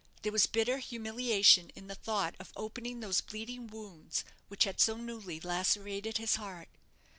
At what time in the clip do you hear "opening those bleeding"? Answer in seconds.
2.55-3.67